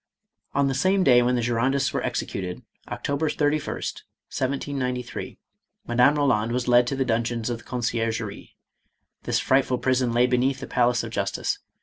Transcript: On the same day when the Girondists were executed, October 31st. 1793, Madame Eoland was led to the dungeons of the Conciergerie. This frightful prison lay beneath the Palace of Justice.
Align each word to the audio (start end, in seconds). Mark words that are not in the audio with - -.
On 0.55 0.65
the 0.67 0.73
same 0.73 1.03
day 1.03 1.21
when 1.21 1.35
the 1.35 1.43
Girondists 1.43 1.93
were 1.93 2.01
executed, 2.01 2.63
October 2.87 3.29
31st. 3.29 4.01
1793, 4.33 5.37
Madame 5.85 6.15
Eoland 6.15 6.51
was 6.51 6.67
led 6.67 6.87
to 6.87 6.95
the 6.95 7.05
dungeons 7.05 7.51
of 7.51 7.59
the 7.59 7.63
Conciergerie. 7.65 8.55
This 9.25 9.37
frightful 9.37 9.77
prison 9.77 10.11
lay 10.11 10.25
beneath 10.25 10.59
the 10.59 10.65
Palace 10.65 11.03
of 11.03 11.11
Justice. 11.11 11.59